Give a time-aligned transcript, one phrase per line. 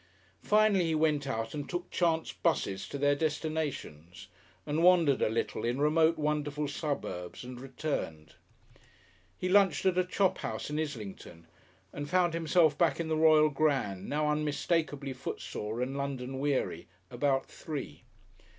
[0.41, 4.29] Finally he went out and took chance 'buses to their destinations,
[4.65, 8.33] and wandered a little in remote, wonderful suburbs and returned.
[9.37, 11.45] He lunched at a chop house in Islington,
[11.93, 17.45] and found himself back in the Royal Grand, now unmistakably footsore and London weary, about
[17.45, 18.01] three.